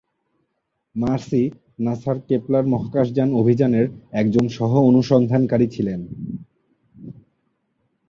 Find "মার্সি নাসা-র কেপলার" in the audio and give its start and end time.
0.95-2.65